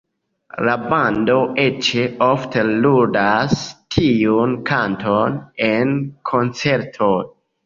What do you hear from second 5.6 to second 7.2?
en koncertoj.